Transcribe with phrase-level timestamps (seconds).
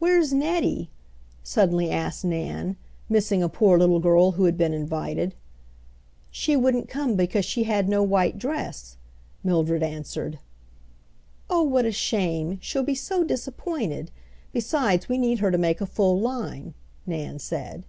[0.00, 0.90] "Where's Nettie?"
[1.44, 2.74] suddenly asked Nan,
[3.08, 5.36] missing a poor little girl who had been invited.
[6.32, 8.96] "She wouldn't come because she had no white dress,"
[9.44, 10.40] Mildred answered.
[11.48, 14.10] "Oh, what a shame; she'll be so disappointed!
[14.50, 16.74] Besides, we need her to make a full line,"
[17.06, 17.84] Nan said.